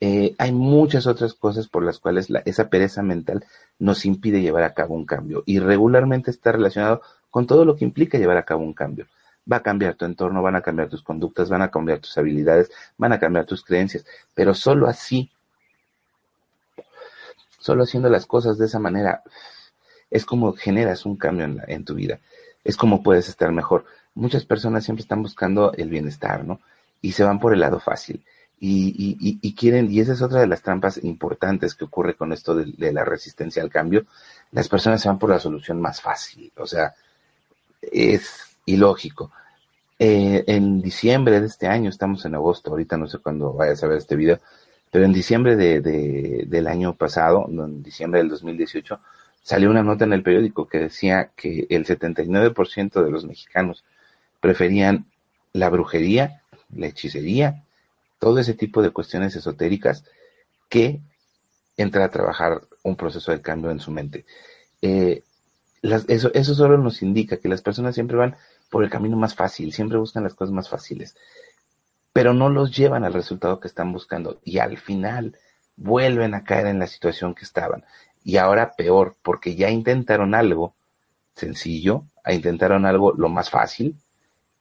Eh, 0.00 0.34
hay 0.38 0.50
muchas 0.52 1.06
otras 1.06 1.34
cosas 1.34 1.68
por 1.68 1.84
las 1.84 1.98
cuales 1.98 2.28
esa 2.44 2.68
pereza 2.68 3.02
mental 3.02 3.44
nos 3.78 4.04
impide 4.04 4.40
llevar 4.40 4.64
a 4.64 4.74
cabo 4.74 4.94
un 4.94 5.06
cambio 5.06 5.44
y 5.46 5.60
regularmente 5.60 6.30
está 6.30 6.52
relacionado 6.52 7.02
con 7.30 7.46
todo 7.46 7.64
lo 7.64 7.76
que 7.76 7.84
implica 7.84 8.18
llevar 8.18 8.36
a 8.36 8.44
cabo 8.44 8.62
un 8.62 8.74
cambio. 8.74 9.06
Va 9.50 9.58
a 9.58 9.62
cambiar 9.62 9.94
tu 9.94 10.04
entorno, 10.04 10.42
van 10.42 10.56
a 10.56 10.60
cambiar 10.60 10.88
tus 10.88 11.02
conductas, 11.02 11.50
van 11.50 11.62
a 11.62 11.70
cambiar 11.70 12.00
tus 12.00 12.16
habilidades, 12.18 12.70
van 12.96 13.12
a 13.12 13.20
cambiar 13.20 13.44
tus 13.44 13.64
creencias, 13.64 14.04
pero 14.34 14.54
solo 14.54 14.88
así 14.88 15.30
Solo 17.62 17.84
haciendo 17.84 18.10
las 18.10 18.26
cosas 18.26 18.58
de 18.58 18.66
esa 18.66 18.80
manera 18.80 19.22
es 20.10 20.26
como 20.26 20.52
generas 20.52 21.06
un 21.06 21.16
cambio 21.16 21.46
en, 21.68 21.84
tu 21.84 21.94
vida. 21.94 22.18
Es 22.64 22.76
como 22.76 23.04
puedes 23.04 23.28
estar 23.28 23.52
mejor. 23.52 23.84
Muchas 24.16 24.44
personas 24.44 24.84
siempre 24.84 25.02
están 25.02 25.22
buscando 25.22 25.72
el 25.74 25.88
bienestar, 25.88 26.44
¿no? 26.44 26.60
Y 27.00 27.12
se 27.12 27.22
van 27.22 27.38
por 27.38 27.54
el 27.54 27.60
lado 27.60 27.78
fácil. 27.78 28.24
Y, 28.58 29.54
quieren, 29.54 29.92
y 29.92 30.00
esa 30.00 30.12
es 30.12 30.22
otra 30.22 30.40
de 30.40 30.48
las 30.48 30.62
trampas 30.62 31.02
importantes 31.04 31.76
que 31.76 31.84
ocurre 31.84 32.16
con 32.16 32.32
esto 32.32 32.56
de, 32.56 32.92
la 32.92 33.04
resistencia 33.04 33.62
al 33.62 33.70
cambio. 33.70 34.06
Las 34.50 34.68
personas 34.68 35.00
se 35.00 35.08
van 35.08 35.20
por 35.20 35.30
la 35.30 35.38
solución 35.38 35.80
más 35.80 36.00
fácil. 36.00 36.50
O 36.56 36.66
sea, 36.66 36.92
es 37.80 38.56
ilógico. 38.66 39.30
Eh, 40.00 40.42
en 40.48 40.82
diciembre 40.82 41.40
de 41.40 41.46
este 41.46 41.68
año, 41.68 41.90
estamos 41.90 42.24
en 42.24 42.34
agosto, 42.34 42.72
ahorita 42.72 42.96
no 42.96 43.06
sé 43.06 43.18
cuándo 43.18 43.52
vayas 43.52 43.84
a 43.84 43.86
ver 43.86 43.98
este 43.98 44.16
video, 44.16 44.40
pero 44.92 45.06
en 45.06 45.14
diciembre 45.14 45.56
de, 45.56 45.80
del 46.46 46.66
año 46.66 46.94
pasado, 46.94 47.46
en 47.48 47.82
diciembre 47.82 48.20
del 48.20 48.28
2018, 48.28 49.00
salió 49.42 49.70
una 49.70 49.82
nota 49.82 50.04
en 50.04 50.12
el 50.12 50.22
periódico 50.22 50.68
que 50.68 50.80
decía 50.80 51.30
que 51.34 51.66
el 51.70 51.86
79% 51.86 53.02
de 53.02 53.10
los 53.10 53.24
mexicanos 53.24 53.84
preferían 54.38 55.06
la 55.54 55.70
brujería, 55.70 56.42
la 56.76 56.88
hechicería, 56.88 57.64
todo 58.18 58.38
ese 58.38 58.52
tipo 58.52 58.82
de 58.82 58.90
cuestiones 58.90 59.34
esotéricas 59.34 60.04
que 60.68 61.00
entrar 61.78 62.04
a 62.04 62.10
trabajar 62.10 62.60
un 62.82 62.94
proceso 62.94 63.32
de 63.32 63.40
cambio 63.40 63.70
en 63.70 63.80
su 63.80 63.90
mente. 63.90 64.26
Eh, 64.82 65.22
eso, 65.80 66.30
eso 66.34 66.54
solo 66.54 66.76
nos 66.76 67.00
indica 67.00 67.38
que 67.38 67.48
las 67.48 67.62
personas 67.62 67.94
siempre 67.94 68.18
van 68.18 68.36
por 68.68 68.84
el 68.84 68.90
camino 68.90 69.16
más 69.16 69.34
fácil, 69.34 69.72
siempre 69.72 69.96
buscan 69.96 70.22
las 70.22 70.34
cosas 70.34 70.52
más 70.52 70.68
fáciles, 70.68 71.16
pero 72.12 72.34
no 72.34 72.48
los 72.48 72.76
llevan 72.76 73.04
al 73.04 73.12
resultado 73.12 73.60
que 73.60 73.68
están 73.68 73.92
buscando 73.92 74.40
y 74.44 74.58
al 74.58 74.78
final 74.78 75.36
vuelven 75.76 76.34
a 76.34 76.44
caer 76.44 76.66
en 76.66 76.78
la 76.78 76.86
situación 76.86 77.34
que 77.34 77.44
estaban. 77.44 77.84
Y 78.24 78.36
ahora 78.36 78.72
peor, 78.76 79.16
porque 79.22 79.56
ya 79.56 79.70
intentaron 79.70 80.34
algo 80.34 80.74
sencillo, 81.34 82.04
intentaron 82.30 82.86
algo 82.86 83.12
lo 83.12 83.28
más 83.28 83.50
fácil 83.50 83.96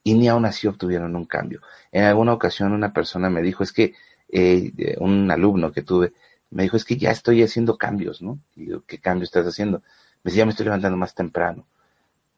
y 0.04 0.16
ni 0.16 0.28
aún 0.28 0.46
así 0.46 0.68
obtuvieron 0.68 1.16
un 1.16 1.26
cambio. 1.26 1.62
En 1.92 2.06
alguna 2.06 2.34
ocasión 2.34 2.72
una 2.72 2.94
persona 2.94 3.30
me 3.30 3.42
dijo, 3.42 3.64
es 3.64 3.72
que 3.72 3.94
eh, 4.30 4.96
un 5.00 5.30
alumno 5.30 5.72
que 5.72 5.84
tuve, 5.84 6.14
me 6.50 6.64
dijo, 6.64 6.78
es 6.78 6.86
que 6.86 6.98
ya 6.98 7.12
estoy 7.12 7.44
haciendo 7.44 7.78
cambios, 7.78 8.22
¿no? 8.22 8.40
Y 8.56 8.68
yo, 8.68 8.84
¿qué 8.86 9.00
cambio 9.00 9.26
estás 9.26 9.46
haciendo? 9.46 9.80
Me 10.24 10.32
decía, 10.32 10.46
me 10.46 10.52
estoy 10.52 10.66
levantando 10.66 10.98
más 10.98 11.14
temprano. 11.14 11.66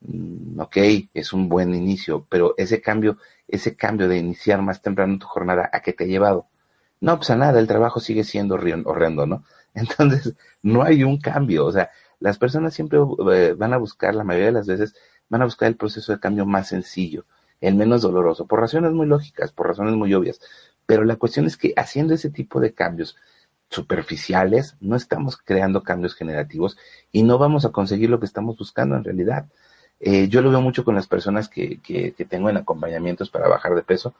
Mm, 0.05 0.59
ok, 0.59 0.77
es 1.13 1.33
un 1.33 1.49
buen 1.49 1.73
inicio, 1.73 2.25
pero 2.29 2.55
ese 2.57 2.81
cambio, 2.81 3.17
ese 3.47 3.75
cambio 3.75 4.07
de 4.07 4.17
iniciar 4.17 4.61
más 4.61 4.81
temprano 4.81 5.17
tu 5.19 5.27
jornada, 5.27 5.69
¿a 5.71 5.81
qué 5.81 5.93
te 5.93 6.03
ha 6.03 6.07
llevado? 6.07 6.47
No, 7.01 7.17
pues 7.17 7.29
a 7.31 7.35
nada, 7.35 7.59
el 7.59 7.67
trabajo 7.67 7.99
sigue 7.99 8.23
siendo 8.23 8.55
horrendo, 8.55 9.25
¿no? 9.25 9.43
Entonces, 9.73 10.35
no 10.61 10.83
hay 10.83 11.03
un 11.03 11.19
cambio, 11.19 11.65
o 11.65 11.71
sea, 11.71 11.89
las 12.19 12.37
personas 12.37 12.73
siempre 12.73 12.99
eh, 13.33 13.53
van 13.57 13.73
a 13.73 13.77
buscar, 13.77 14.15
la 14.15 14.23
mayoría 14.23 14.47
de 14.47 14.53
las 14.53 14.67
veces, 14.67 14.95
van 15.29 15.41
a 15.41 15.45
buscar 15.45 15.67
el 15.67 15.77
proceso 15.77 16.11
de 16.13 16.19
cambio 16.19 16.45
más 16.45 16.67
sencillo, 16.69 17.25
el 17.61 17.75
menos 17.75 18.01
doloroso, 18.01 18.45
por 18.47 18.59
razones 18.59 18.91
muy 18.93 19.07
lógicas, 19.07 19.51
por 19.51 19.67
razones 19.67 19.95
muy 19.95 20.13
obvias. 20.13 20.39
Pero 20.85 21.05
la 21.05 21.15
cuestión 21.15 21.45
es 21.45 21.57
que 21.57 21.73
haciendo 21.77 22.13
ese 22.13 22.29
tipo 22.29 22.59
de 22.59 22.73
cambios 22.73 23.15
superficiales, 23.69 24.75
no 24.81 24.95
estamos 24.95 25.37
creando 25.37 25.81
cambios 25.83 26.15
generativos 26.15 26.77
y 27.11 27.23
no 27.23 27.37
vamos 27.37 27.65
a 27.65 27.71
conseguir 27.71 28.09
lo 28.09 28.19
que 28.19 28.25
estamos 28.25 28.57
buscando 28.57 28.95
en 28.95 29.03
realidad. 29.03 29.47
Eh, 30.05 30.27
yo 30.27 30.41
lo 30.41 30.49
veo 30.49 30.59
mucho 30.59 30.83
con 30.83 30.95
las 30.95 31.07
personas 31.07 31.47
que, 31.47 31.79
que, 31.79 32.11
tengo 32.25 32.49
en 32.49 32.57
acompañamientos 32.57 33.29
para 33.29 33.47
bajar 33.47 33.73
de 33.73 33.83
peso. 33.83 34.13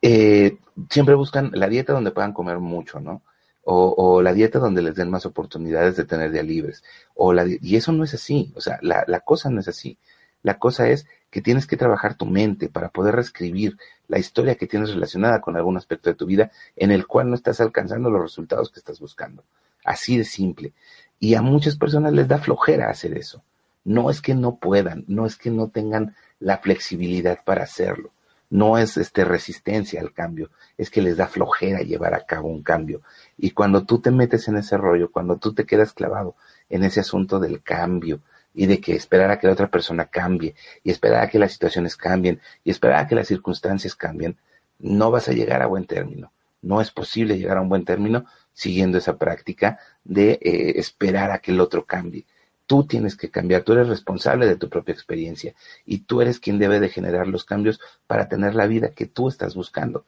Eh, 0.00 0.56
siempre 0.88 1.16
buscan 1.16 1.50
la 1.52 1.68
dieta 1.68 1.92
donde 1.92 2.12
puedan 2.12 2.32
comer 2.32 2.60
mucho, 2.60 3.00
¿no? 3.00 3.22
O, 3.64 4.22
la 4.22 4.32
dieta 4.32 4.60
donde 4.60 4.80
les 4.80 4.94
den 4.94 5.10
más 5.10 5.26
oportunidades 5.26 5.96
de 5.96 6.04
tener 6.04 6.30
días 6.30 6.46
libres. 6.46 6.84
O 7.14 7.32
la, 7.32 7.44
y 7.46 7.74
eso 7.74 7.90
no 7.90 8.04
es 8.04 8.14
así, 8.14 8.52
o 8.54 8.60
sea, 8.60 8.78
la, 8.80 9.04
la 9.08 9.20
cosa 9.20 9.50
no 9.50 9.58
es 9.60 9.66
así. 9.66 9.98
La 10.42 10.58
cosa 10.60 10.88
es 10.88 11.06
que 11.30 11.42
tienes 11.42 11.66
que 11.66 11.76
trabajar 11.76 12.14
tu 12.14 12.24
mente 12.24 12.68
para 12.68 12.90
poder 12.90 13.16
reescribir 13.16 13.76
la 14.06 14.20
historia 14.20 14.54
que 14.54 14.68
tienes 14.68 14.90
relacionada 14.94 15.40
con 15.40 15.56
algún 15.56 15.76
aspecto 15.76 16.08
de 16.08 16.14
tu 16.14 16.24
vida 16.24 16.52
en 16.76 16.92
el 16.92 17.06
cual 17.08 17.28
no 17.28 17.34
estás 17.34 17.60
alcanzando 17.60 18.10
los 18.10 18.22
resultados 18.22 18.70
que 18.70 18.78
estás 18.78 19.00
buscando. 19.00 19.42
Así 19.84 20.16
de 20.16 20.24
simple. 20.24 20.72
Y 21.18 21.34
a 21.34 21.42
muchas 21.42 21.76
personas 21.76 22.12
les 22.12 22.28
da 22.28 22.38
flojera 22.38 22.88
hacer 22.88 23.18
eso. 23.18 23.42
No 23.84 24.10
es 24.10 24.20
que 24.20 24.34
no 24.34 24.56
puedan, 24.56 25.04
no 25.08 25.26
es 25.26 25.36
que 25.36 25.50
no 25.50 25.68
tengan 25.68 26.14
la 26.40 26.58
flexibilidad 26.58 27.44
para 27.44 27.64
hacerlo. 27.64 28.12
No 28.50 28.78
es 28.78 28.96
este 28.96 29.24
resistencia 29.24 30.00
al 30.00 30.12
cambio, 30.12 30.50
es 30.78 30.90
que 30.90 31.02
les 31.02 31.18
da 31.18 31.26
flojera 31.26 31.80
llevar 31.80 32.14
a 32.14 32.24
cabo 32.24 32.48
un 32.48 32.62
cambio. 32.62 33.02
Y 33.36 33.50
cuando 33.50 33.84
tú 33.84 34.00
te 34.00 34.10
metes 34.10 34.48
en 34.48 34.56
ese 34.56 34.78
rollo, 34.78 35.10
cuando 35.10 35.36
tú 35.36 35.52
te 35.52 35.66
quedas 35.66 35.92
clavado 35.92 36.34
en 36.70 36.82
ese 36.84 37.00
asunto 37.00 37.38
del 37.40 37.62
cambio, 37.62 38.20
y 38.54 38.66
de 38.66 38.80
que 38.80 38.96
esperar 38.96 39.30
a 39.30 39.38
que 39.38 39.46
la 39.46 39.52
otra 39.52 39.70
persona 39.70 40.06
cambie 40.06 40.56
y 40.82 40.90
esperar 40.90 41.22
a 41.22 41.28
que 41.28 41.38
las 41.38 41.52
situaciones 41.52 41.96
cambien 41.96 42.40
y 42.64 42.70
esperar 42.70 43.04
a 43.04 43.06
que 43.06 43.14
las 43.14 43.28
circunstancias 43.28 43.94
cambien, 43.94 44.36
no 44.80 45.12
vas 45.12 45.28
a 45.28 45.32
llegar 45.32 45.62
a 45.62 45.66
buen 45.66 45.86
término. 45.86 46.32
No 46.60 46.80
es 46.80 46.90
posible 46.90 47.38
llegar 47.38 47.58
a 47.58 47.60
un 47.60 47.68
buen 47.68 47.84
término 47.84 48.24
siguiendo 48.52 48.98
esa 48.98 49.16
práctica 49.16 49.78
de 50.02 50.40
eh, 50.42 50.72
esperar 50.76 51.30
a 51.30 51.38
que 51.38 51.52
el 51.52 51.60
otro 51.60 51.84
cambie. 51.84 52.26
Tú 52.68 52.84
tienes 52.86 53.16
que 53.16 53.30
cambiar, 53.30 53.62
tú 53.62 53.72
eres 53.72 53.88
responsable 53.88 54.46
de 54.46 54.56
tu 54.56 54.68
propia 54.68 54.92
experiencia 54.92 55.54
y 55.86 56.00
tú 56.00 56.20
eres 56.20 56.38
quien 56.38 56.58
debe 56.58 56.80
de 56.80 56.90
generar 56.90 57.26
los 57.26 57.44
cambios 57.44 57.80
para 58.06 58.28
tener 58.28 58.54
la 58.54 58.66
vida 58.66 58.90
que 58.90 59.06
tú 59.06 59.26
estás 59.26 59.54
buscando. 59.54 60.04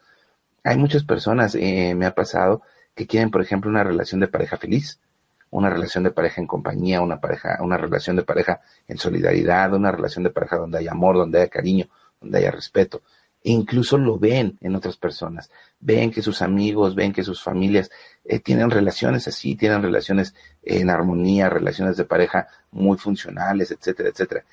Hay 0.62 0.76
muchas 0.76 1.02
personas, 1.02 1.54
eh, 1.54 1.94
me 1.96 2.04
ha 2.04 2.14
pasado, 2.14 2.60
que 2.94 3.06
quieren, 3.06 3.30
por 3.30 3.40
ejemplo, 3.40 3.70
una 3.70 3.82
relación 3.82 4.20
de 4.20 4.28
pareja 4.28 4.58
feliz, 4.58 5.00
una 5.48 5.70
relación 5.70 6.04
de 6.04 6.10
pareja 6.10 6.42
en 6.42 6.46
compañía, 6.46 7.00
una 7.00 7.18
pareja, 7.18 7.58
una 7.62 7.78
relación 7.78 8.16
de 8.16 8.24
pareja 8.24 8.60
en 8.86 8.98
solidaridad, 8.98 9.72
una 9.72 9.90
relación 9.90 10.22
de 10.22 10.30
pareja 10.30 10.58
donde 10.58 10.78
hay 10.78 10.88
amor, 10.88 11.16
donde 11.16 11.40
hay 11.40 11.48
cariño, 11.48 11.88
donde 12.20 12.40
haya 12.40 12.50
respeto. 12.50 13.00
E 13.42 13.52
incluso 13.52 13.96
lo 13.96 14.18
ven 14.18 14.58
en 14.60 14.76
otras 14.76 14.96
personas. 14.96 15.50
Ven 15.80 16.10
que 16.10 16.22
sus 16.22 16.42
amigos, 16.42 16.94
ven 16.94 17.12
que 17.12 17.24
sus 17.24 17.42
familias 17.42 17.90
eh, 18.24 18.38
tienen 18.38 18.70
relaciones 18.70 19.26
así, 19.28 19.56
tienen 19.56 19.82
relaciones 19.82 20.34
en 20.62 20.90
armonía, 20.90 21.48
relaciones 21.48 21.96
de 21.96 22.04
pareja 22.04 22.48
muy 22.70 22.98
funcionales, 22.98 23.70
etcétera, 23.70 24.10
etcétera. 24.10 24.44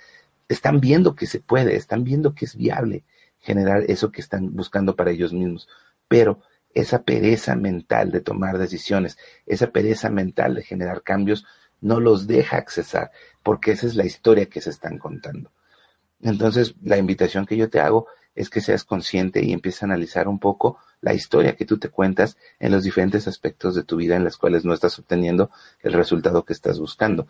Están 0.48 0.80
viendo 0.80 1.16
que 1.16 1.26
se 1.26 1.40
puede, 1.40 1.76
están 1.76 2.04
viendo 2.06 2.34
que 2.34 2.46
es 2.46 2.56
viable 2.56 3.04
generar 3.40 3.84
eso 3.88 4.12
que 4.12 4.22
están 4.22 4.56
buscando 4.56 4.96
para 4.96 5.12
ellos 5.12 5.34
mismos. 5.34 5.68
Pero 6.08 6.42
esa 6.74 7.04
pereza 7.04 7.56
mental 7.56 8.12
de 8.12 8.22
tomar 8.22 8.58
decisiones, 8.58 9.18
esa 9.46 9.68
pereza 9.68 10.10
mental 10.10 10.56
de 10.56 10.64
generar 10.64 11.02
cambios, 11.02 11.46
no 11.82 12.00
los 12.00 12.28
deja 12.28 12.58
accesar, 12.58 13.12
porque 13.44 13.72
esa 13.72 13.88
es 13.88 13.96
la 13.96 14.06
historia 14.06 14.48
que 14.48 14.62
se 14.62 14.70
están 14.70 14.98
contando. 14.98 15.52
Entonces, 16.22 16.76
la 16.82 16.98
invitación 16.98 17.46
que 17.46 17.58
yo 17.58 17.70
te 17.70 17.80
hago 17.80 18.08
es 18.38 18.50
que 18.50 18.62
seas 18.62 18.84
consciente 18.84 19.44
y 19.44 19.52
empieces 19.52 19.82
a 19.82 19.86
analizar 19.88 20.28
un 20.28 20.40
poco 20.40 20.78
la 21.02 21.14
historia 21.14 21.56
que 21.56 21.66
tú 21.66 21.78
te 21.78 21.90
cuentas 21.90 22.38
en 22.60 22.72
los 22.72 22.84
diferentes 22.84 23.28
aspectos 23.28 23.76
de 23.76 23.84
tu 23.84 23.98
vida 23.98 24.16
en 24.16 24.24
los 24.24 24.38
cuales 24.38 24.64
no 24.64 24.74
estás 24.74 24.98
obteniendo 25.00 25.50
el 25.82 25.94
resultado 25.94 26.46
que 26.46 26.54
estás 26.54 26.80
buscando. 26.80 27.28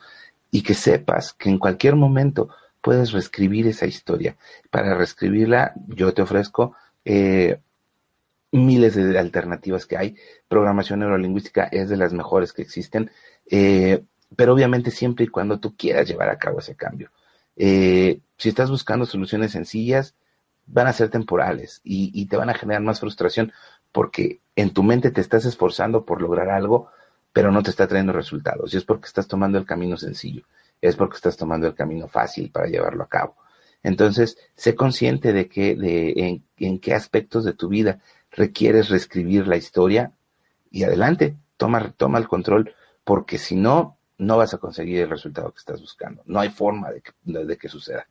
Y 0.52 0.62
que 0.62 0.74
sepas 0.74 1.34
que 1.34 1.50
en 1.50 1.60
cualquier 1.60 1.96
momento 1.96 2.50
puedes 2.82 3.12
reescribir 3.12 3.68
esa 3.68 3.86
historia. 3.86 4.38
Para 4.70 4.96
reescribirla, 4.96 5.74
yo 5.88 6.14
te 6.14 6.22
ofrezco 6.22 6.76
eh, 7.06 7.60
miles 8.52 8.96
de 8.96 9.18
alternativas 9.18 9.86
que 9.86 9.98
hay. 9.98 10.16
Programación 10.48 11.00
neurolingüística 11.00 11.64
es 11.66 11.90
de 11.90 11.98
las 11.98 12.14
mejores 12.14 12.54
que 12.54 12.62
existen, 12.62 13.12
eh, 13.50 14.04
pero 14.36 14.54
obviamente 14.54 14.92
siempre 14.92 15.26
y 15.26 15.30
cuando 15.30 15.60
tú 15.60 15.76
quieras 15.76 16.08
llevar 16.08 16.30
a 16.30 16.38
cabo 16.38 16.60
ese 16.60 16.76
cambio. 16.76 17.12
Eh, 17.56 18.20
si 18.38 18.50
estás 18.50 18.70
buscando 18.70 19.06
soluciones 19.06 19.52
sencillas, 19.52 20.16
van 20.68 20.88
a 20.88 20.94
ser 20.94 21.10
temporales 21.10 21.82
y, 21.84 22.12
y, 22.14 22.26
te 22.28 22.38
van 22.38 22.50
a 22.50 22.54
generar 22.54 22.82
más 22.82 23.00
frustración 23.00 23.52
porque 23.92 24.42
en 24.56 24.72
tu 24.72 24.84
mente 24.84 25.12
te 25.12 25.22
estás 25.22 25.46
esforzando 25.46 26.06
por 26.06 26.22
lograr 26.22 26.50
algo, 26.50 26.90
pero 27.34 27.52
no 27.52 27.64
te 27.64 27.70
está 27.70 27.88
trayendo 27.88 28.14
resultados. 28.14 28.74
Y 28.74 28.78
es 28.78 28.84
porque 28.84 29.08
estás 29.08 29.28
tomando 29.28 29.58
el 29.58 29.66
camino 29.66 29.98
sencillo, 29.98 30.44
es 30.82 30.96
porque 30.96 31.16
estás 31.16 31.38
tomando 31.38 31.68
el 31.68 31.76
camino 31.76 32.08
fácil 32.08 32.52
para 32.52 32.68
llevarlo 32.68 33.04
a 33.04 33.10
cabo. 33.10 33.36
Entonces, 33.84 34.38
sé 34.56 34.76
consciente 34.76 35.34
de 35.34 35.48
que, 35.48 35.76
de 35.76 36.14
en, 36.18 36.44
en 36.58 36.80
qué 36.80 36.94
aspectos 36.94 37.46
de 37.46 37.54
tu 37.54 37.70
vida 37.70 38.00
requieres 38.32 38.90
reescribir 38.90 39.48
la 39.48 39.56
historia 39.56 40.12
y 40.70 40.84
adelante, 40.84 41.38
toma, 41.58 41.92
toma 41.92 42.20
el 42.20 42.28
control, 42.28 42.74
porque 43.04 43.38
si 43.38 43.56
no, 43.56 43.98
no 44.18 44.38
vas 44.38 44.54
a 44.54 44.58
conseguir 44.58 45.02
el 45.02 45.10
resultado 45.10 45.52
que 45.52 45.60
estás 45.60 45.82
buscando. 45.82 46.24
No 46.26 46.40
hay 46.40 46.50
forma 46.50 46.92
de 46.92 47.02
que, 47.02 47.12
de, 47.24 47.58
que 47.58 47.70
suceda. 47.70 48.08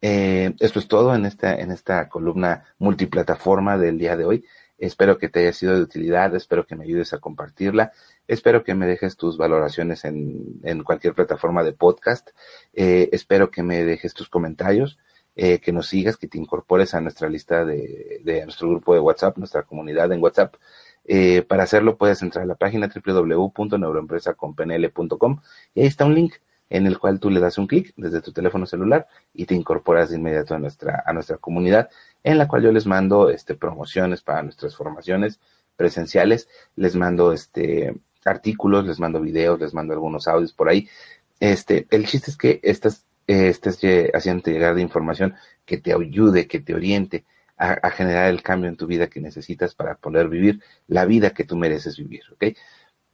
Eh, 0.00 0.54
esto 0.60 0.78
es 0.78 0.88
todo 0.88 1.14
en 1.14 1.26
esta, 1.26 1.54
en 1.54 1.70
esta 1.70 2.08
columna 2.08 2.64
multiplataforma 2.78 3.76
del 3.78 3.98
día 3.98 4.16
de 4.16 4.24
hoy. 4.24 4.44
Espero 4.78 5.16
que 5.16 5.28
te 5.28 5.40
haya 5.40 5.52
sido 5.52 5.74
de 5.74 5.82
utilidad, 5.82 6.34
espero 6.34 6.66
que 6.66 6.76
me 6.76 6.84
ayudes 6.84 7.14
a 7.14 7.18
compartirla, 7.18 7.92
espero 8.28 8.62
que 8.62 8.74
me 8.74 8.86
dejes 8.86 9.16
tus 9.16 9.38
valoraciones 9.38 10.04
en, 10.04 10.60
en 10.64 10.84
cualquier 10.84 11.14
plataforma 11.14 11.64
de 11.64 11.72
podcast, 11.72 12.28
eh, 12.74 13.08
espero 13.12 13.50
que 13.50 13.62
me 13.62 13.84
dejes 13.84 14.12
tus 14.12 14.28
comentarios, 14.28 14.98
eh, 15.34 15.60
que 15.60 15.72
nos 15.72 15.86
sigas, 15.88 16.18
que 16.18 16.28
te 16.28 16.36
incorpores 16.38 16.92
a 16.94 17.00
nuestra 17.00 17.30
lista 17.30 17.64
de, 17.64 18.20
de 18.22 18.44
nuestro 18.44 18.68
grupo 18.68 18.92
de 18.92 19.00
WhatsApp, 19.00 19.38
nuestra 19.38 19.62
comunidad 19.62 20.12
en 20.12 20.22
WhatsApp. 20.22 20.56
Eh, 21.04 21.40
para 21.42 21.62
hacerlo 21.62 21.96
puedes 21.96 22.20
entrar 22.22 22.44
a 22.44 22.46
la 22.46 22.56
página 22.56 22.88
www.neuroempresaconpnl.com 22.88 25.40
y 25.74 25.80
ahí 25.80 25.86
está 25.86 26.04
un 26.04 26.14
link 26.14 26.34
en 26.68 26.86
el 26.86 26.98
cual 26.98 27.20
tú 27.20 27.30
le 27.30 27.40
das 27.40 27.58
un 27.58 27.66
clic 27.66 27.92
desde 27.96 28.20
tu 28.20 28.32
teléfono 28.32 28.66
celular 28.66 29.06
y 29.32 29.46
te 29.46 29.54
incorporas 29.54 30.10
de 30.10 30.16
inmediato 30.16 30.54
a 30.54 30.58
nuestra, 30.58 31.02
a 31.06 31.12
nuestra 31.12 31.38
comunidad 31.38 31.88
en 32.24 32.38
la 32.38 32.48
cual 32.48 32.62
yo 32.62 32.72
les 32.72 32.86
mando 32.86 33.30
este, 33.30 33.54
promociones 33.54 34.22
para 34.22 34.42
nuestras 34.42 34.74
formaciones 34.74 35.38
presenciales, 35.76 36.48
les 36.74 36.96
mando 36.96 37.32
este, 37.32 37.94
artículos, 38.24 38.86
les 38.86 38.98
mando 38.98 39.20
videos, 39.20 39.60
les 39.60 39.74
mando 39.74 39.92
algunos 39.92 40.26
audios 40.26 40.52
por 40.52 40.68
ahí. 40.68 40.88
Este, 41.38 41.86
el 41.90 42.06
chiste 42.06 42.30
es 42.30 42.36
que 42.36 42.60
estas 42.62 43.06
estés 43.26 43.80
haciendo 44.14 44.50
llegar 44.50 44.74
de 44.74 44.82
información 44.82 45.34
que 45.64 45.78
te 45.78 45.92
ayude, 45.92 46.46
que 46.46 46.60
te 46.60 46.74
oriente 46.74 47.24
a, 47.56 47.90
generar 47.90 48.28
el 48.28 48.42
cambio 48.42 48.68
en 48.68 48.76
tu 48.76 48.86
vida 48.86 49.08
que 49.08 49.20
necesitas 49.20 49.74
para 49.74 49.96
poder 49.96 50.28
vivir 50.28 50.60
la 50.88 51.06
vida 51.06 51.30
que 51.30 51.44
tú 51.44 51.56
mereces 51.56 51.96
vivir, 51.96 52.22
¿ok? 52.32 52.56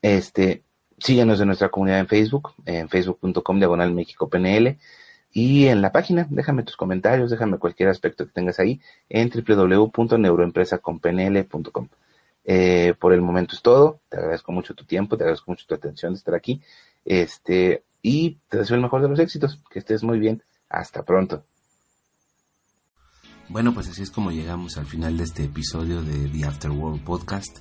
Este, 0.02 0.64
síguenos 1.02 1.40
en 1.40 1.48
nuestra 1.48 1.70
comunidad 1.70 2.00
en 2.00 2.08
Facebook, 2.08 2.52
en 2.64 2.88
facebook.com 2.88 3.58
diagonal 3.58 3.92
México 3.92 4.28
PNL, 4.28 4.78
y 5.32 5.66
en 5.66 5.80
la 5.80 5.92
página, 5.92 6.26
déjame 6.30 6.62
tus 6.62 6.76
comentarios, 6.76 7.30
déjame 7.30 7.58
cualquier 7.58 7.88
aspecto 7.88 8.26
que 8.26 8.32
tengas 8.32 8.60
ahí 8.60 8.80
en 9.08 9.30
www.neuroempresaconpnl.com. 9.30 11.88
Eh, 12.44 12.94
por 12.98 13.12
el 13.12 13.20
momento 13.22 13.54
es 13.54 13.62
todo, 13.62 14.00
te 14.08 14.16
agradezco 14.18 14.50
mucho 14.52 14.74
tu 14.74 14.84
tiempo, 14.84 15.16
te 15.16 15.22
agradezco 15.24 15.50
mucho 15.50 15.64
tu 15.66 15.74
atención 15.74 16.12
de 16.12 16.18
estar 16.18 16.34
aquí. 16.34 16.60
Este, 17.04 17.82
y 18.02 18.38
te 18.48 18.58
deseo 18.58 18.76
el 18.76 18.82
mejor 18.82 19.00
de 19.00 19.08
los 19.08 19.18
éxitos. 19.18 19.58
Que 19.70 19.78
estés 19.78 20.02
muy 20.02 20.18
bien. 20.18 20.42
Hasta 20.68 21.04
pronto. 21.04 21.44
Bueno, 23.48 23.72
pues 23.74 23.88
así 23.88 24.02
es 24.02 24.10
como 24.10 24.32
llegamos 24.32 24.76
al 24.78 24.86
final 24.86 25.16
de 25.16 25.24
este 25.24 25.44
episodio 25.44 26.02
de 26.02 26.28
The 26.28 26.46
After 26.46 26.70
World 26.70 27.04
Podcast. 27.04 27.58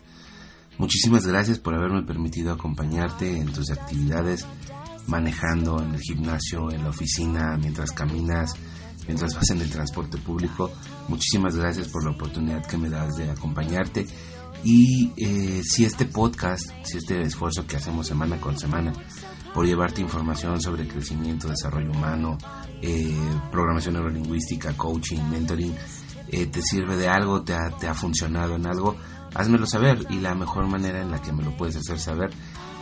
Muchísimas 0.78 1.28
gracias 1.28 1.60
por 1.60 1.76
haberme 1.76 2.04
permitido 2.04 2.54
acompañarte 2.54 3.38
en 3.38 3.52
tus 3.52 3.70
actividades, 3.72 4.46
manejando 5.08 5.82
en 5.82 5.94
el 5.94 6.02
gimnasio, 6.02 6.72
en 6.72 6.84
la 6.84 6.90
oficina, 6.90 7.58
mientras 7.58 7.92
caminas, 7.92 8.54
mientras 9.08 9.36
vas 9.36 9.50
en 9.52 9.62
el 9.62 9.70
transporte 9.70 10.18
público. 10.18 10.72
Muchísimas 11.08 11.56
gracias 11.56 11.88
por 11.90 12.04
la 12.04 12.12
oportunidad 12.12 12.66
que 12.66 12.78
me 12.78 12.90
das 12.90 13.16
de 13.16 13.30
acompañarte. 13.30 14.08
Y 14.64 15.12
eh, 15.18 15.62
si 15.64 15.86
este 15.86 16.06
podcast, 16.06 16.70
si 16.84 16.98
este 16.98 17.22
esfuerzo 17.22 17.66
que 17.66 17.78
hacemos 17.78 18.08
semana 18.08 18.40
con 18.40 18.58
semana 18.58 18.94
por 19.54 19.66
llevarte 19.66 20.02
información 20.02 20.62
sobre 20.62 20.88
crecimiento, 20.88 21.50
desarrollo 21.50 21.92
humano, 21.92 22.38
eh, 22.82 23.18
programación 23.52 23.96
neurolingüística, 23.96 24.74
coaching, 24.78 25.22
mentoring, 25.30 25.76
eh, 26.30 26.46
te 26.46 26.62
sirve 26.62 26.96
de 26.96 27.10
algo, 27.10 27.42
te 27.42 27.54
ha, 27.54 27.70
te 27.78 27.88
ha 27.88 27.94
funcionado 27.94 28.56
en 28.56 28.68
algo, 28.68 28.96
házmelo 29.34 29.66
saber. 29.66 30.06
Y 30.10 30.20
la 30.20 30.36
mejor 30.36 30.68
manera 30.68 31.02
en 31.02 31.12
la 31.12 31.22
que 31.22 31.32
me 31.32 31.44
lo 31.44 31.56
puedes 31.56 31.76
hacer 31.76 32.00
saber 32.00 32.30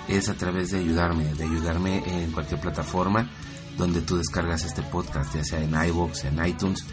es 0.07 0.29
a 0.29 0.35
través 0.35 0.71
de 0.71 0.79
ayudarme, 0.79 1.25
de 1.35 1.43
ayudarme 1.43 2.03
en 2.05 2.31
cualquier 2.31 2.59
plataforma 2.59 3.29
donde 3.79 4.01
tú 4.01 4.17
descargas 4.17 4.65
este 4.65 4.83
podcast, 4.83 5.33
ya 5.33 5.43
sea 5.43 5.63
en 5.63 5.73
iVoox, 5.73 6.25
en 6.25 6.45
iTunes, 6.45 6.85